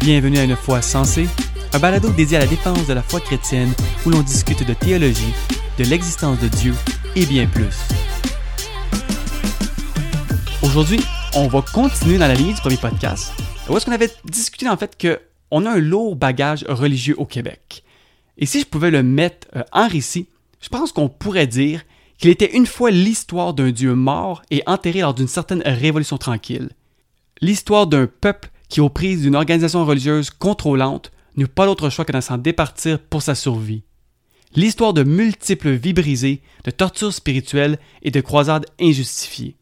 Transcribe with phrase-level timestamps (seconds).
[0.00, 1.28] Bienvenue à une foi sensée,
[1.74, 3.70] un balado dédié à la défense de la foi chrétienne
[4.06, 5.34] où l'on discute de théologie,
[5.76, 6.72] de l'existence de Dieu
[7.16, 7.76] et bien plus.
[10.62, 11.00] Aujourd'hui,
[11.36, 13.34] on va continuer dans la ligne du premier podcast,
[13.68, 17.84] où est-ce qu'on avait discuté en fait qu'on a un lourd bagage religieux au Québec.
[18.38, 20.30] Et si je pouvais le mettre euh, en récit,
[20.62, 21.82] je pense qu'on pourrait dire
[22.16, 26.70] qu'il était une fois l'histoire d'un Dieu mort et enterré lors d'une certaine révolution tranquille.
[27.42, 32.12] L'histoire d'un peuple qui, aux prises d'une organisation religieuse contrôlante, n'eut pas d'autre choix que
[32.12, 33.82] de s'en départir pour sa survie.
[34.54, 39.56] L'histoire de multiples vies brisées, de tortures spirituelles et de croisades injustifiées.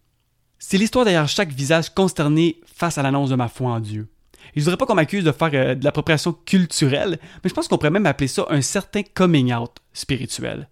[0.59, 4.09] C'est l'histoire derrière chaque visage consterné face à l'annonce de ma foi en Dieu.
[4.55, 7.69] je ne voudrais pas qu'on m'accuse de faire euh, de l'appropriation culturelle, mais je pense
[7.69, 10.69] qu'on pourrait même appeler ça un certain coming out spirituel.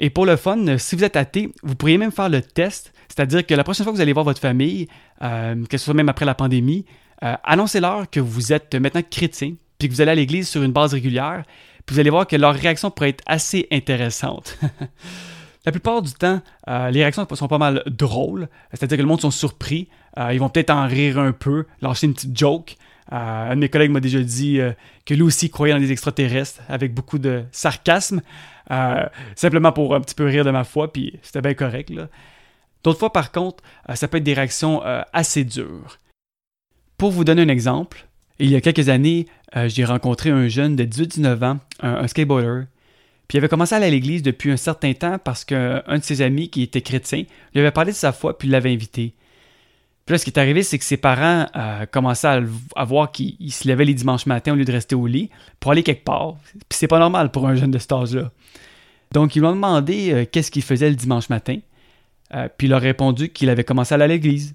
[0.00, 3.44] Et pour le fun, si vous êtes athée, vous pourriez même faire le test, c'est-à-dire
[3.44, 4.88] que la prochaine fois que vous allez voir votre famille,
[5.22, 6.84] euh, que ce soit même après la pandémie,
[7.22, 10.72] euh, annoncez-leur que vous êtes maintenant chrétien, puis que vous allez à l'église sur une
[10.72, 11.44] base régulière,
[11.86, 14.58] puis vous allez voir que leur réaction pourrait être assez intéressante.
[15.66, 19.20] la plupart du temps, euh, les réactions sont pas mal drôles, c'est-à-dire que le monde
[19.20, 19.88] sont surpris,
[20.32, 22.76] ils vont peut-être en rire un peu, lâcher une petite joke.
[23.12, 24.58] un de mes collègues m'a déjà dit
[25.06, 28.20] que lui aussi croyait dans des extraterrestres avec beaucoup de sarcasme.
[28.70, 31.90] Euh, simplement pour un petit peu rire de ma foi, puis c'était bien correct.
[32.84, 35.98] D'autres fois, par contre, euh, ça peut être des réactions euh, assez dures.
[36.98, 38.06] Pour vous donner un exemple,
[38.38, 39.26] il y a quelques années,
[39.66, 42.64] j'ai rencontré un jeune de 18-19 ans, un, skateboarder,
[43.28, 46.02] puis il avait commencé à aller à l'église depuis un certain temps parce qu'un de
[46.02, 47.24] ses amis qui était chrétien
[47.54, 49.14] lui avait parlé de sa foi puis l'avait invité.
[50.06, 51.46] Puis là, ce qui est arrivé, c'est que ses parents
[51.90, 52.40] commençaient
[52.74, 55.28] à, voir qu'il se levait les dimanches matins au lieu de rester au lit
[55.60, 56.36] pour aller quelque part.
[56.52, 58.32] Puis c'est pas normal pour un jeune de cet âge-là.
[59.12, 61.58] Donc, ils lui ont demandé euh, qu'est-ce qu'il faisait le dimanche matin.
[62.34, 64.54] Euh, puis il a répondu qu'il avait commencé à aller à l'église.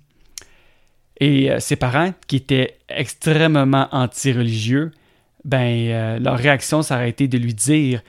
[1.19, 4.91] Et euh, ses parents, qui étaient extrêmement anti-religieux,
[5.45, 8.01] ben, leur réaction, ça aurait été de lui dire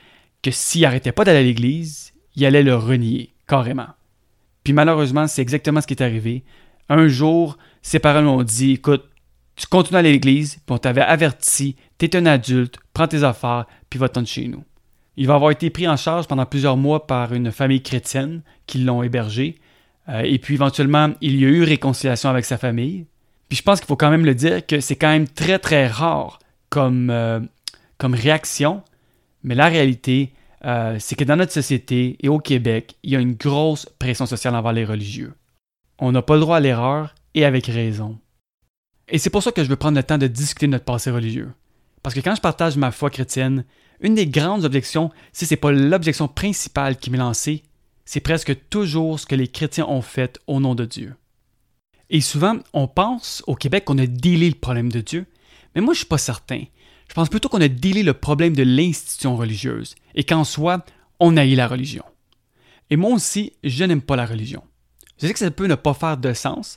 [0.42, 3.88] que s'il n'arrêtait pas d'aller à l'église, il allait le renier, carrément.
[4.62, 6.44] Puis malheureusement, c'est exactement ce qui est arrivé.
[6.88, 9.04] Un jour, ses parents lui ont dit Écoute,
[9.56, 13.22] tu continues à aller à l'église, puis on t'avait averti, t'es un adulte, prends tes
[13.22, 14.64] affaires, puis va-t'en de chez nous.
[15.16, 18.78] Il va avoir été pris en charge pendant plusieurs mois par une famille chrétienne qui
[18.78, 19.56] l'ont hébergé.
[20.08, 23.06] Euh, et puis éventuellement, il y a eu réconciliation avec sa famille.
[23.48, 25.86] Puis je pense qu'il faut quand même le dire que c'est quand même très très
[25.86, 26.38] rare
[26.68, 27.40] comme, euh,
[27.98, 28.82] comme réaction.
[29.42, 30.32] Mais la réalité,
[30.64, 34.26] euh, c'est que dans notre société et au Québec, il y a une grosse pression
[34.26, 35.34] sociale envers les religieux.
[35.98, 38.18] On n'a pas le droit à l'erreur et avec raison.
[39.08, 41.10] Et c'est pour ça que je veux prendre le temps de discuter de notre passé
[41.10, 41.52] religieux.
[42.02, 43.64] Parce que quand je partage ma foi chrétienne,
[44.00, 47.62] une des grandes objections, si ce n'est pas l'objection principale qui m'est lancée,
[48.04, 51.14] c'est presque toujours ce que les chrétiens ont fait au nom de Dieu.
[52.10, 55.26] Et souvent, on pense au Québec qu'on a délé le problème de Dieu,
[55.74, 56.62] mais moi je ne suis pas certain.
[57.08, 60.84] Je pense plutôt qu'on a délé le problème de l'institution religieuse et qu'en soi,
[61.20, 62.04] on haït la religion.
[62.90, 64.62] Et moi aussi, je n'aime pas la religion.
[65.20, 66.76] Je sais que ça peut ne pas faire de sens,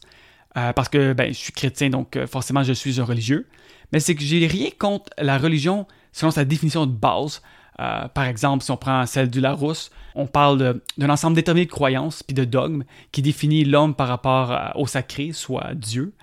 [0.58, 3.48] euh, parce que ben, je suis chrétien, donc euh, forcément je suis un religieux,
[3.92, 7.42] mais c'est que j'ai rien contre la religion selon sa définition de base.
[7.80, 11.72] Euh, par exemple, si on prend celle du Larousse, on parle d'un ensemble déterminé de
[11.72, 16.14] croyances puis de dogmes qui définit l'homme par rapport au sacré, soit Dieu.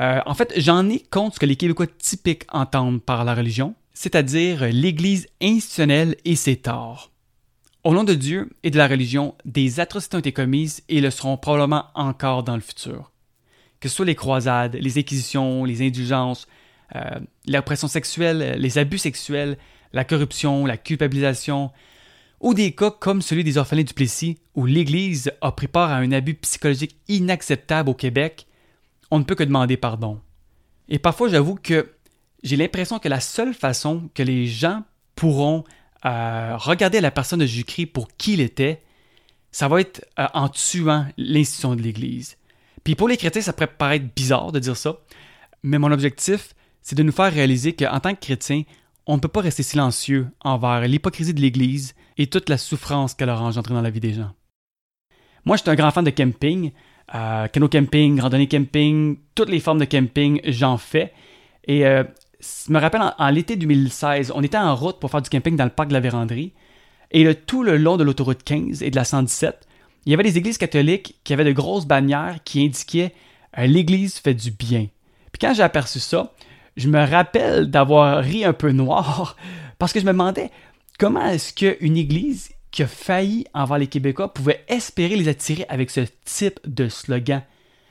[0.00, 3.74] Euh, en fait, j'en ai contre ce que les Québécois typiques entendent par la religion,
[3.92, 7.10] c'est-à-dire l'Église institutionnelle et ses torts.
[7.84, 11.10] Au nom de Dieu et de la religion, des atrocités ont été commises et le
[11.10, 13.12] seront probablement encore dans le futur.
[13.78, 16.48] Que ce soit les croisades, les inquisitions, les indulgences,
[16.96, 19.58] euh, l'oppression sexuelle, les abus sexuels,
[19.94, 21.70] la corruption, la culpabilisation,
[22.40, 25.96] ou des cas comme celui des orphelins du Plessis, où l'Église a pris part à
[25.96, 28.46] un abus psychologique inacceptable au Québec,
[29.10, 30.20] on ne peut que demander pardon.
[30.88, 31.94] Et parfois, j'avoue que
[32.42, 34.82] j'ai l'impression que la seule façon que les gens
[35.14, 35.64] pourront
[36.04, 38.82] euh, regarder la personne de Jésus-Christ pour qui il était,
[39.52, 42.36] ça va être euh, en tuant l'institution de l'Église.
[42.82, 44.98] Puis pour les chrétiens, ça pourrait paraître bizarre de dire ça,
[45.62, 48.64] mais mon objectif, c'est de nous faire réaliser qu'en tant que chrétien,
[49.06, 53.30] on ne peut pas rester silencieux envers l'hypocrisie de l'Église et toute la souffrance qu'elle
[53.30, 54.32] a engendrée dans la vie des gens.
[55.44, 56.72] Moi, je suis un grand fan de camping,
[57.14, 61.12] euh, canot camping, randonnée camping, toutes les formes de camping, j'en fais.
[61.66, 62.04] Et euh,
[62.40, 65.64] je me rappelle, en, l'été 2016, on était en route pour faire du camping dans
[65.64, 66.52] le parc de la Vérandrie.
[67.10, 69.68] Et tout le long de l'autoroute 15 et de la 117,
[70.06, 73.14] il y avait des églises catholiques qui avaient de grosses bannières qui indiquaient
[73.58, 74.88] euh, L'Église fait du bien.
[75.32, 76.32] Puis quand j'ai aperçu ça,
[76.76, 79.36] je me rappelle d'avoir ri un peu noir
[79.78, 80.50] parce que je me demandais
[80.98, 85.90] comment est-ce qu'une église qui a failli envers les Québécois pouvait espérer les attirer avec
[85.90, 87.42] ce type de slogan?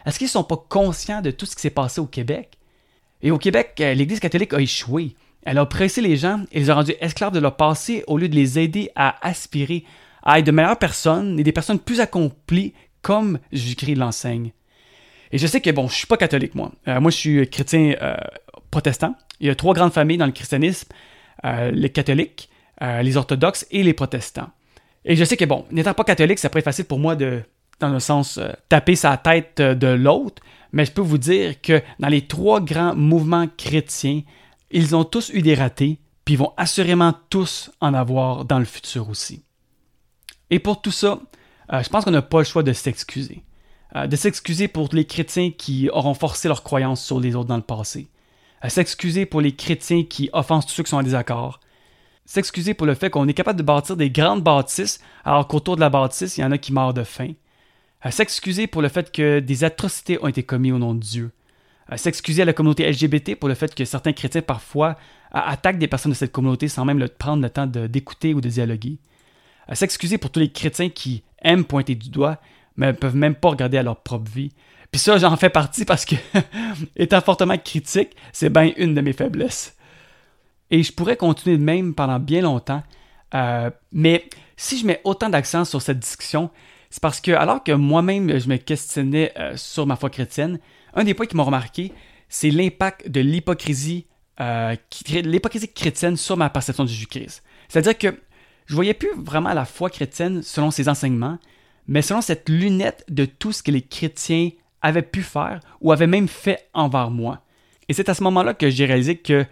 [0.06, 2.57] Est-ce qu'ils ne sont pas conscients de tout ce qui s'est passé au Québec?
[3.21, 5.15] Et au Québec, euh, l'Église catholique a échoué.
[5.44, 8.27] Elle a oppressé les gens et les a rendus esclaves de leur passé au lieu
[8.27, 9.85] de les aider à aspirer
[10.24, 14.51] à être de meilleures personnes et des personnes plus accomplies comme Jésus-Christ l'enseigne.
[15.33, 16.71] Et je sais que, bon, je suis pas catholique, moi.
[16.88, 18.15] Euh, moi, je suis chrétien euh,
[18.69, 19.15] protestant.
[19.39, 20.89] Il y a trois grandes familles dans le christianisme,
[21.44, 22.50] euh, les catholiques,
[22.81, 24.50] les orthodoxes et les protestants.
[25.06, 27.41] Et je sais que, bon, n'étant pas catholique, ça pourrait être facile pour moi de,
[27.80, 30.44] dans un sens, taper sa tête de l'autre,
[30.74, 34.21] mais je peux vous dire que dans les trois grands mouvements chrétiens,
[34.69, 39.07] ils ont tous eu des ratés, puis vont assurément tous en avoir dans le futur
[39.07, 39.45] aussi.
[40.50, 41.21] Et pour tout ça,
[41.71, 43.44] je pense qu'on n'a pas le choix de s'excuser.
[43.95, 47.57] Euh, de s'excuser pour les chrétiens qui auront forcé leur croyance sur les autres dans
[47.57, 48.07] le passé,
[48.62, 51.60] à s'excuser pour les chrétiens qui offensent tous ceux qui sont en désaccord,
[52.25, 55.81] s'excuser pour le fait qu'on est capable de bâtir des grandes bâtisses alors qu'autour de
[55.81, 57.34] la bâtisse, il y en a qui meurent de faim,
[58.01, 61.31] à s'excuser pour le fait que des atrocités ont été commises au nom de Dieu,
[61.88, 64.98] à s'excuser à la communauté LGBT pour le fait que certains chrétiens parfois
[65.31, 68.98] attaquent des personnes de cette communauté sans même prendre le temps d'écouter ou de dialoguer,
[69.68, 72.40] à s'excuser pour tous les chrétiens qui aiment pointer du doigt
[72.77, 74.51] mais elles peuvent même pas regarder à leur propre vie.
[74.91, 76.15] Puis ça, j'en fais partie parce que,
[76.95, 79.75] étant fortement critique, c'est bien une de mes faiblesses.
[80.69, 82.83] Et je pourrais continuer de même pendant bien longtemps,
[83.33, 86.49] euh, mais si je mets autant d'accent sur cette discussion,
[86.89, 90.59] c'est parce que alors que moi-même je me questionnais euh, sur ma foi chrétienne,
[90.93, 91.91] un des points qui m'a remarqué,
[92.29, 94.05] c'est l'impact de l'hypocrisie,
[94.39, 94.75] euh,
[95.09, 97.43] l'hypocrisie chrétienne sur ma perception de Jésus-Christ.
[97.67, 98.19] C'est-à-dire que
[98.65, 101.37] je voyais plus vraiment la foi chrétienne selon ses enseignements,
[101.88, 104.50] mais selon cette lunette de tout ce que les chrétiens
[104.81, 107.41] avaient pu faire ou avaient même fait envers moi.
[107.89, 109.45] Et c'est à ce moment-là que j'ai réalisé que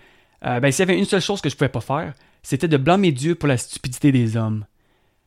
[0.45, 2.13] euh, ben, s'il y avait une seule chose que je ne pouvais pas faire,
[2.43, 4.65] c'était de blâmer Dieu pour la stupidité des hommes.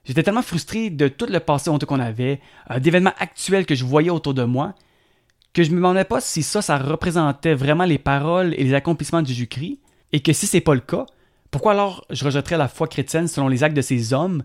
[0.04, 2.40] J'étais tellement frustré de tout le passé honteux qu'on avait,
[2.70, 4.74] euh, d'événements actuels que je voyais autour de moi,
[5.52, 9.22] que je me demandais pas si ça, ça représentait vraiment les paroles et les accomplissements
[9.22, 9.78] de Jésus-Christ,
[10.12, 11.06] et que si c'est pas le cas,
[11.50, 14.42] pourquoi alors je rejetterais la foi chrétienne selon les actes de ces hommes,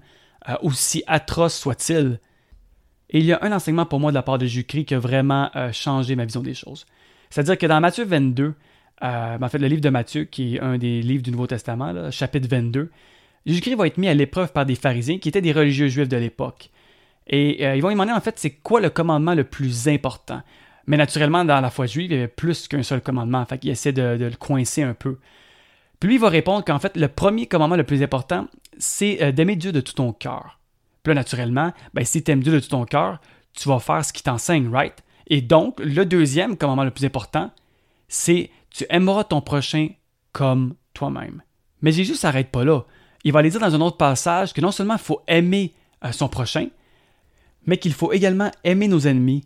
[0.47, 2.19] euh, aussi atroces soient-ils?
[3.09, 4.99] Et il y a un enseignement pour moi de la part de Jésus-Christ qui a
[4.99, 6.85] vraiment euh, changé ma vision des choses.
[7.29, 8.53] C'est-à-dire que dans Matthieu 22,
[9.01, 12.11] euh, en fait, le livre de Matthieu, qui est un des livres du Nouveau Testament,
[12.11, 12.91] chapitre 22,
[13.45, 16.17] Jésus-Christ va être mis à l'épreuve par des pharisiens qui étaient des religieux juifs de
[16.17, 16.69] l'époque.
[17.27, 20.41] Et euh, ils vont lui demander en fait c'est quoi le commandement le plus important?
[20.85, 23.43] Mais naturellement, dans la foi juive, il y avait plus qu'un seul commandement.
[23.45, 25.17] Fait qu'il essaie de, de, le coincer un peu.
[25.99, 28.47] Puis lui, il va répondre qu'en fait, le premier commandement le plus important,
[28.77, 30.58] c'est d'aimer Dieu de tout ton cœur.
[31.13, 33.19] Naturellement, ben, si tu aimes Dieu de tout ton cœur,
[33.53, 34.95] tu vas faire ce qu'il t'enseigne, right?
[35.27, 37.51] Et donc, le deuxième commandement le plus important,
[38.07, 39.89] c'est tu aimeras ton prochain
[40.31, 41.43] comme toi-même.
[41.81, 42.81] Mais Jésus s'arrête pas là.
[43.23, 45.73] Il va aller dire dans un autre passage que non seulement il faut aimer
[46.03, 46.67] euh, son prochain,
[47.65, 49.43] mais qu'il faut également aimer nos ennemis,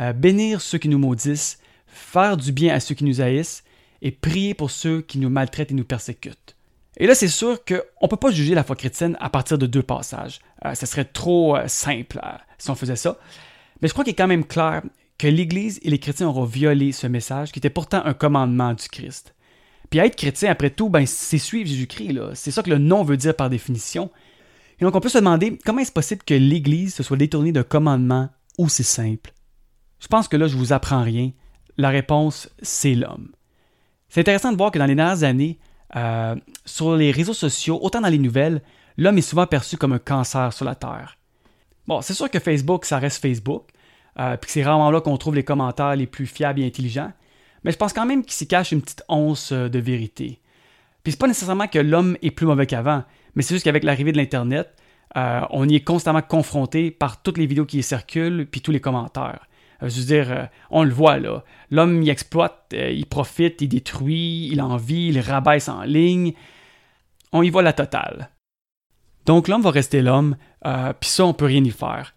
[0.00, 3.64] euh, bénir ceux qui nous maudissent, faire du bien à ceux qui nous haïssent
[4.02, 6.55] et prier pour ceux qui nous maltraitent et nous persécutent.
[6.98, 9.66] Et là, c'est sûr qu'on ne peut pas juger la foi chrétienne à partir de
[9.66, 10.40] deux passages.
[10.64, 13.18] Euh, ce serait trop euh, simple euh, si on faisait ça.
[13.80, 14.82] Mais je crois qu'il est quand même clair
[15.18, 18.88] que l'Église et les chrétiens auront violé ce message qui était pourtant un commandement du
[18.88, 19.34] Christ.
[19.90, 22.18] Puis être chrétien, après tout, ben, c'est suivre Jésus-Christ.
[22.34, 24.10] C'est ça que le nom veut dire par définition.
[24.80, 27.62] Et donc on peut se demander comment est-ce possible que l'Église se soit détournée d'un
[27.62, 28.28] commandement
[28.58, 29.32] aussi simple?
[30.00, 31.30] Je pense que là, je vous apprends rien.
[31.78, 33.32] La réponse, c'est l'homme.
[34.08, 35.58] C'est intéressant de voir que dans les dernières années,
[35.94, 38.62] euh, sur les réseaux sociaux, autant dans les nouvelles,
[38.96, 41.16] l'homme est souvent perçu comme un cancer sur la Terre.
[41.86, 43.68] Bon, c'est sûr que Facebook, ça reste Facebook,
[44.18, 47.12] euh, puis c'est rarement là qu'on trouve les commentaires les plus fiables et intelligents,
[47.62, 50.40] mais je pense quand même qu'il s'y cache une petite once euh, de vérité.
[51.02, 54.12] Puis c'est pas nécessairement que l'homme est plus mauvais qu'avant, mais c'est juste qu'avec l'arrivée
[54.12, 54.72] de l'Internet,
[55.14, 58.80] on y est constamment confronté par toutes les vidéos qui y circulent, puis tous les
[58.80, 59.46] commentaires.
[59.82, 61.44] Euh, je veux dire, euh, on le voit là.
[61.70, 66.32] L'homme, il exploite, euh, il profite, il détruit, il envie, il rabaisse en ligne.
[67.32, 68.30] On y voit la totale.
[69.26, 72.14] Donc l'homme va rester l'homme, puis ça, on peut rien y faire.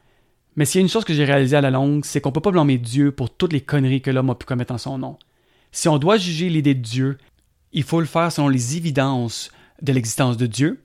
[0.55, 2.39] Mais s'il y a une chose que j'ai réalisée à la longue, c'est qu'on peut
[2.39, 5.17] pas blâmer Dieu pour toutes les conneries que l'homme a pu commettre en son nom.
[5.71, 7.17] Si on doit juger l'idée de Dieu,
[7.71, 9.51] il faut le faire selon les évidences
[9.81, 10.83] de l'existence de Dieu.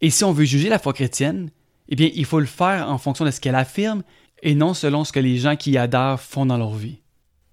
[0.00, 1.50] Et si on veut juger la foi chrétienne,
[1.88, 4.02] eh bien, il faut le faire en fonction de ce qu'elle affirme
[4.42, 6.98] et non selon ce que les gens qui y adhèrent font dans leur vie.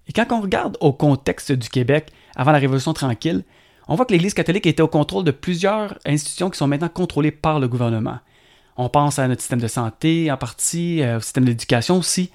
[0.08, 3.44] Et quand on regarde au contexte du Québec avant la Révolution tranquille,
[3.88, 7.30] on voit que l'Église catholique était au contrôle de plusieurs institutions qui sont maintenant contrôlées
[7.30, 8.18] par le gouvernement.
[8.76, 12.30] On pense à notre système de santé en partie, euh, au système d'éducation aussi.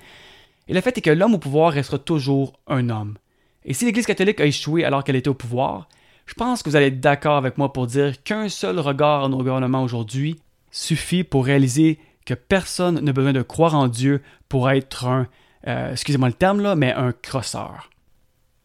[0.68, 3.18] Et le fait est que l'homme au pouvoir restera toujours un homme.
[3.64, 5.88] Et si l'Église catholique a échoué alors qu'elle était au pouvoir,
[6.26, 9.30] je pense que vous allez être d'accord avec moi pour dire qu'un seul regard à
[9.30, 10.40] nos gouvernements aujourd'hui
[10.72, 15.28] suffit pour réaliser que personne n'a besoin de croire en Dieu pour être un,
[15.68, 17.90] euh, excusez-moi le terme là, mais un crosseur.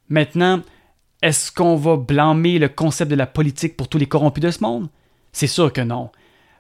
[0.09, 0.63] Maintenant,
[1.23, 4.63] Est-ce qu'on va blâmer le concept de la politique pour tous les corrompus de ce
[4.63, 4.89] monde?
[5.33, 6.11] C'est sûr que non.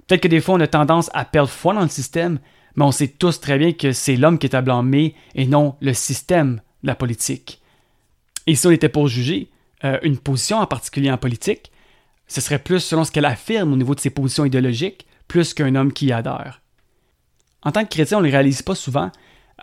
[0.07, 2.38] Peut-être que des fois on a tendance à perdre foi dans le système,
[2.75, 5.76] mais on sait tous très bien que c'est l'homme qui est à blâmer et non
[5.81, 7.61] le système de la politique.
[8.47, 9.50] Et si on était pour juger
[9.85, 11.71] euh, une position en particulier en politique,
[12.29, 15.75] ce serait plus selon ce qu'elle affirme au niveau de ses positions idéologiques, plus qu'un
[15.75, 16.62] homme qui y adhère.
[17.66, 19.11] En tant que chrétien, on ne le réalise pas souvent,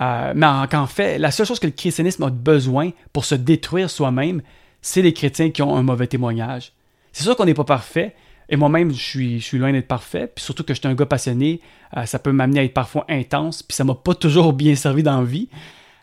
[0.02, 3.90] euh, mais en, fait, la seule chose que le christianisme a besoin pour se détruire
[3.90, 4.42] soi-même,
[4.82, 6.74] c'est les chrétiens qui ont un mauvais témoignage.
[7.14, 8.14] C'est sûr qu'on n'est pas parfait,
[8.50, 10.96] et moi-même, je suis, je suis loin d'être parfait, puis surtout que je suis un
[10.96, 11.62] gars passionné,
[11.96, 15.02] euh, ça peut m'amener à être parfois intense, puis ça m'a pas toujours bien servi
[15.02, 15.48] dans la vie.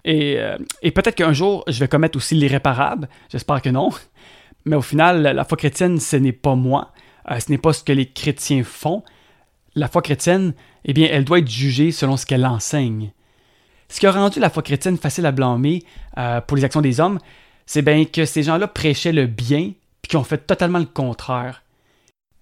[0.07, 3.91] Et, euh, et peut-être qu'un jour, je vais commettre aussi l'irréparable, j'espère que non.
[4.65, 6.93] Mais au final, la foi chrétienne, ce n'est pas moi,
[7.29, 9.03] ce n'est pas ce que les chrétiens font.
[9.75, 13.13] La foi chrétienne, eh bien, elle doit être jugée selon ce qu'elle enseigne.
[13.89, 15.83] Ce qui a rendu la foi chrétienne facile à blâmer
[16.19, 17.19] euh, pour les actions des hommes,
[17.67, 19.73] c'est bien que ces gens-là prêchaient le bien,
[20.03, 21.63] puis qui ont fait totalement le contraire.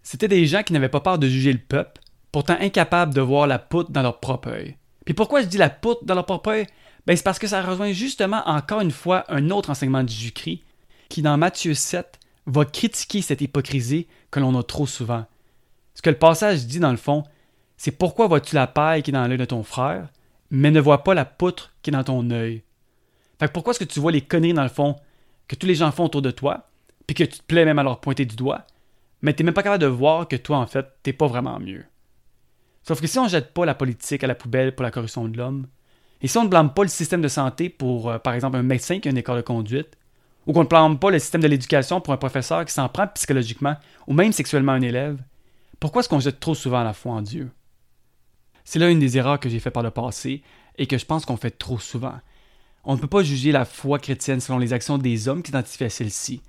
[0.02, 2.00] C'était des gens qui n'avaient pas peur de juger le peuple,
[2.32, 4.76] pourtant incapables de voir la poutre dans leur propre œil.
[5.04, 6.66] Puis pourquoi je dis la poutre dans leur propre œil?
[7.06, 10.62] Ben, c'est parce que ça rejoint justement encore une fois un autre enseignement de Jésus-Christ,
[11.08, 15.24] qui dans Matthieu 7 va critiquer cette hypocrisie que l'on a trop souvent.
[15.98, 17.24] Ce que le passage dit dans le fond,
[17.76, 20.06] c'est pourquoi vois-tu la paille qui est dans l'œil de ton frère,
[20.48, 22.62] mais ne vois pas la poutre qui est dans ton œil?
[23.40, 24.94] Fait que pourquoi est-ce que tu vois les conneries dans le fond
[25.48, 26.68] que tous les gens font autour de toi,
[27.08, 28.64] puis que tu te plais même à leur pointer du doigt,
[29.22, 31.58] mais tu n'es même pas capable de voir que toi, en fait, t'es pas vraiment
[31.58, 31.84] mieux?
[32.84, 35.36] Sauf que si on jette pas la politique à la poubelle pour la corruption de
[35.36, 35.66] l'homme,
[36.22, 38.62] et si on ne blâme pas le système de santé pour, euh, par exemple, un
[38.62, 39.98] médecin qui a une école de conduite,
[40.46, 43.08] ou qu'on ne blâme pas le système de l'éducation pour un professeur qui s'en prend
[43.08, 43.74] psychologiquement
[44.06, 45.18] ou même sexuellement un élève,
[45.80, 47.50] pourquoi est-ce qu'on jette trop souvent la foi en Dieu?
[48.64, 50.42] C'est là une des erreurs que j'ai fait par le passé
[50.76, 52.14] et que je pense qu'on fait trop souvent.
[52.84, 55.84] On ne peut pas juger la foi chrétienne selon les actions des hommes qui s'identifient
[55.84, 56.42] à celle-ci.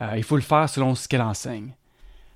[0.00, 1.74] Euh, il faut le faire selon ce qu'elle enseigne.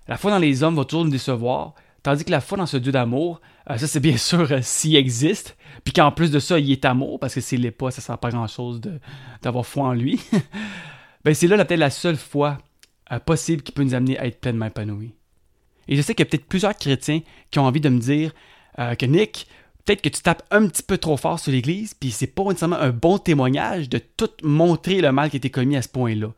[0.08, 2.76] La foi dans les hommes va toujours nous décevoir, tandis que la foi dans ce
[2.76, 6.58] Dieu d'amour, euh, ça c'est bien sûr euh, s'il existe, puis qu'en plus de ça,
[6.58, 8.80] il est amour, parce que s'il l'est pas, ça ne sert pas grand-chose
[9.42, 10.20] d'avoir foi en lui.
[11.24, 12.58] ben, c'est là peut-être la seule foi
[13.26, 15.14] possible qui peut nous amener à être pleinement épanouis.
[15.88, 17.20] Et je sais qu'il y a peut-être plusieurs chrétiens
[17.50, 18.32] qui ont envie de me dire
[18.78, 19.46] euh, que Nick,
[19.84, 22.76] peut-être que tu tapes un petit peu trop fort sur l'Église, puis c'est pas nécessairement
[22.76, 26.28] un bon témoignage de tout montrer le mal qui a été commis à ce point-là.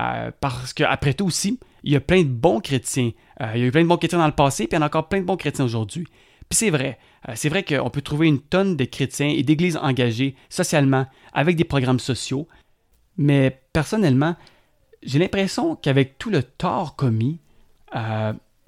[0.00, 3.12] Euh, parce qu'après tout aussi, il y a plein de bons chrétiens.
[3.40, 4.78] Euh, il y a eu plein de bons chrétiens dans le passé, puis il y
[4.78, 6.04] en a encore plein de bons chrétiens aujourd'hui.
[6.48, 6.98] Puis c'est vrai,
[7.34, 11.64] c'est vrai qu'on peut trouver une tonne de chrétiens et d'églises engagées socialement avec des
[11.64, 12.48] programmes sociaux,
[13.18, 14.34] mais personnellement,
[15.02, 17.38] j'ai l'impression qu'avec tout le tort commis,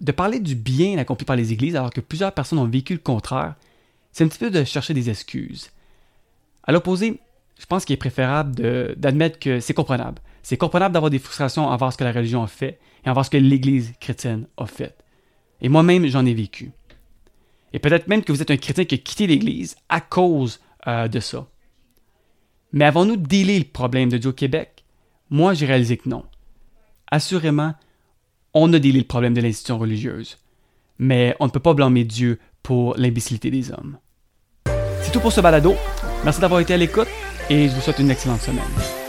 [0.00, 3.00] de parler du bien accompli par les églises alors que plusieurs personnes ont vécu le
[3.00, 3.54] contraire,
[4.12, 5.70] c'est un petit peu de chercher des excuses.
[6.64, 7.20] À l'opposé,
[7.58, 10.20] je pense qu'il est préférable d'admettre que c'est comprenable.
[10.42, 13.30] C'est comprenable d'avoir des frustrations envers ce que la religion a fait et envers ce
[13.30, 14.96] que l'Église chrétienne a fait.
[15.60, 16.72] Et moi-même, j'en ai vécu.
[17.72, 21.08] Et peut-être même que vous êtes un chrétien qui a quitté l'Église à cause euh,
[21.08, 21.46] de ça.
[22.72, 24.84] Mais avons-nous délai le problème de Dieu au Québec?
[25.28, 26.24] Moi, j'ai réalisé que non.
[27.10, 27.74] Assurément,
[28.54, 30.38] on a délai le problème de l'institution religieuse.
[30.98, 33.98] Mais on ne peut pas blâmer Dieu pour l'imbécilité des hommes.
[35.02, 35.74] C'est tout pour ce balado.
[36.24, 37.08] Merci d'avoir été à l'écoute
[37.48, 38.99] et je vous souhaite une excellente semaine.